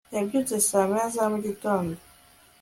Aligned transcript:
yabyutse 0.15 0.55
saa 0.67 0.87
moya 0.89 1.07
za 1.15 1.25
mu 1.31 1.37
gitondo 1.47 1.95